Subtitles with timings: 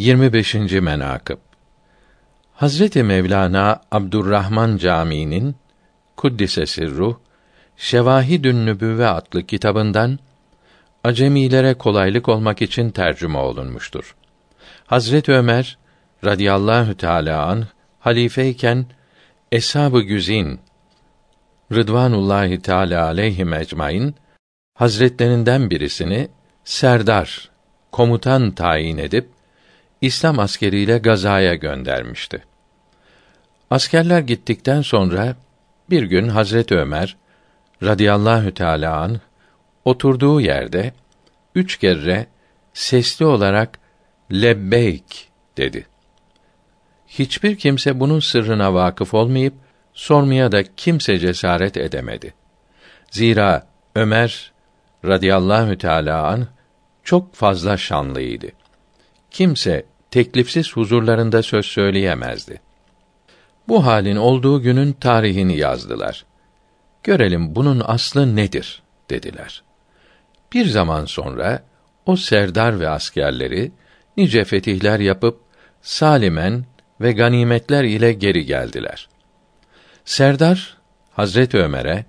[0.00, 0.54] 25.
[0.72, 1.38] menakıb
[2.52, 5.56] Hazreti Mevlana Abdurrahman Camii'nin
[6.16, 7.16] Kuddise Sirruh
[7.76, 10.18] Şevahidün Nübüvve adlı kitabından
[11.04, 14.16] acemilere kolaylık olmak için tercüme olunmuştur.
[14.86, 15.78] Hazret Ömer
[16.24, 17.66] radıyallahu teala an
[17.98, 18.86] halifeyken
[19.52, 20.60] Eshab-ı Güzin
[21.72, 24.14] Rıdvanullahi Teala aleyhi ecmaîn
[24.74, 26.28] hazretlerinden birisini
[26.64, 27.50] serdar,
[27.92, 29.39] komutan tayin edip
[30.00, 32.42] İslam askeriyle gazaya göndermişti.
[33.70, 35.36] Askerler gittikten sonra
[35.90, 37.16] bir gün Hazret Ömer
[37.82, 39.20] radıyallahu teala an
[39.84, 40.92] oturduğu yerde
[41.54, 42.26] üç kere
[42.72, 43.78] sesli olarak
[44.32, 45.86] lebbeyk dedi.
[47.06, 49.54] Hiçbir kimse bunun sırrına vakıf olmayıp
[49.92, 52.34] sormaya da kimse cesaret edemedi.
[53.10, 54.52] Zira Ömer
[55.04, 56.46] radıyallahu teala an
[57.04, 58.46] çok fazla şanlıydı.
[59.30, 62.60] Kimse teklifsiz huzurlarında söz söyleyemezdi.
[63.68, 66.24] Bu halin olduğu günün tarihini yazdılar.
[67.02, 69.62] Görelim bunun aslı nedir dediler.
[70.52, 71.62] Bir zaman sonra
[72.06, 73.72] o serdar ve askerleri
[74.16, 75.40] nice fetihler yapıp
[75.82, 76.64] salimen
[77.00, 79.08] ve ganimetler ile geri geldiler.
[80.04, 80.76] Serdar
[81.10, 82.04] Hazret Ömer'e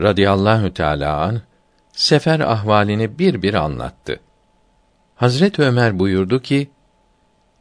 [0.00, 1.42] radıyallahu teala an
[1.92, 4.20] sefer ahvalini bir bir anlattı.
[5.18, 6.70] Hazret Ömer buyurdu ki: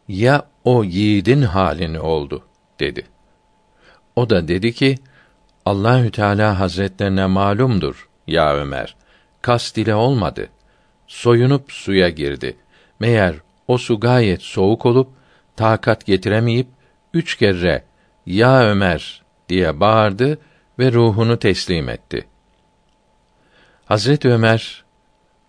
[0.08, 2.44] Ya o yiğidin halini oldu
[2.80, 3.08] dedi.
[4.16, 4.98] O da dedi ki:
[5.66, 8.96] Allahü Teala Hazretlerine malumdur ya Ömer.
[9.42, 10.50] Kast ile olmadı.
[11.08, 12.58] Soyunup suya girdi.
[13.00, 13.36] Meğer
[13.68, 15.10] o su gayet soğuk olup
[15.56, 16.68] takat getiremeyip
[17.14, 17.84] üç kere
[18.26, 20.40] ya Ömer diye bağırdı
[20.80, 22.28] ve ruhunu teslim etti.
[23.86, 24.84] Hazret Ömer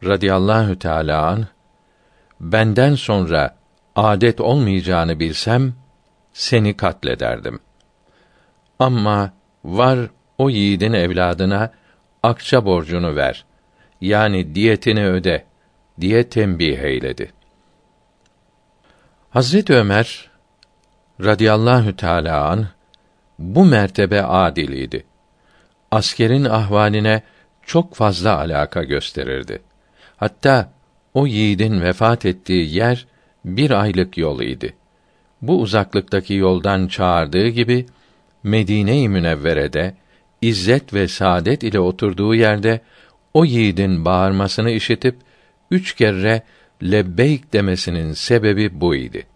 [0.05, 1.47] radıyallahu teala an
[2.41, 3.56] benden sonra
[3.97, 5.75] adet olmayacağını bilsem
[6.33, 7.61] seni katlederdim.
[8.78, 9.33] Ama
[9.64, 9.98] var
[10.39, 11.73] o yiğidin evladına
[12.23, 13.45] akça borcunu ver.
[14.01, 15.45] Yani diyetini öde
[16.01, 17.33] diye tembih eyledi.
[19.30, 20.30] Hazret Ömer
[21.20, 22.67] radıyallahu teala an
[23.39, 25.05] bu mertebe adiliydi.
[25.90, 27.23] Askerin ahvaline
[27.63, 29.63] çok fazla alaka gösterirdi.
[30.17, 30.73] Hatta
[31.18, 33.06] o yiğidin vefat ettiği yer
[33.45, 34.74] bir aylık yol idi.
[35.42, 37.86] Bu uzaklıktaki yoldan çağırdığı gibi
[38.42, 39.95] Medine-i Münevvere'de
[40.42, 42.80] izzet ve saadet ile oturduğu yerde
[43.34, 45.17] o yiğidin bağırmasını işitip
[45.70, 46.42] üç kere
[46.83, 49.27] lebbeyk demesinin sebebi bu idi.